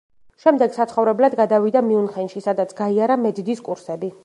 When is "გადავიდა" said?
1.41-1.85